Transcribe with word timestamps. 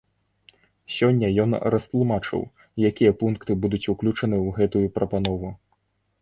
Сёння 0.95 1.27
ён 1.43 1.49
растлумачыў, 1.75 2.41
якія 2.89 3.11
пункты 3.19 3.51
будуць 3.67 3.83
уключаны 3.95 4.35
ў 4.45 4.57
гэтую 4.57 4.83
прапанову. 4.99 5.55